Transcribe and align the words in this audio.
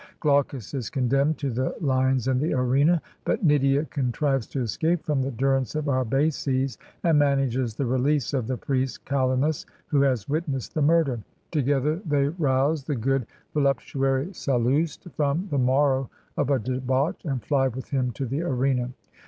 Glaucus 0.19 0.73
is 0.73 0.89
condenmed 0.89 1.37
to 1.37 1.51
the 1.51 1.75
lions 1.79 2.27
in 2.27 2.39
the 2.39 2.55
arena; 2.55 2.99
but 3.23 3.43
Nydia 3.43 3.85
contrives 3.85 4.47
to 4.47 4.59
escape 4.61 5.03
from 5.05 5.21
the 5.21 5.29
durance 5.29 5.75
of 5.75 5.85
Arbaces, 5.87 6.79
and 7.03 7.19
manages 7.19 7.75
the 7.75 7.85
release 7.85 8.33
of 8.33 8.47
the 8.47 8.57
priest 8.57 9.05
Galenas, 9.05 9.67
who 9.85 10.01
has 10.01 10.27
witnessed 10.27 10.73
the 10.73 10.81
murder; 10.81 11.19
together 11.51 11.97
they 12.03 12.29
rouse 12.29 12.83
the 12.83 12.95
good 12.95 13.27
voluptuary 13.53 14.33
Sallust 14.33 15.05
from 15.15 15.47
the 15.51 15.59
morrow 15.59 16.09
of 16.35 16.49
a 16.49 16.57
debauch 16.57 17.23
and 17.23 17.43
fly 17.43 17.67
with 17.67 17.89
him 17.91 18.09
to 18.13 18.25
the 18.25 18.41
arena. 18.41 18.89